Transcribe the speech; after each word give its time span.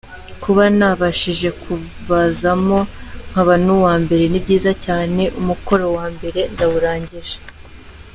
Kuba 0.43 0.63
nabashije 0.77 1.49
kubazamo 1.61 2.79
nkaba 3.29 3.53
n’uwa 3.65 3.93
mbere 4.03 4.23
ni 4.27 4.39
byiza 4.43 4.71
cyane, 4.85 5.23
umukoro 5.39 5.85
wa 5.97 6.05
mbere 6.15 6.41
ndawurangije. 6.53 7.35